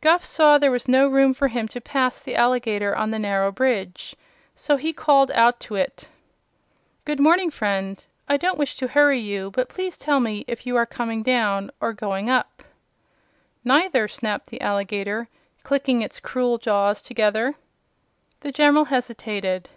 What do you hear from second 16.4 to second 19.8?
jaws together. The General hesitated.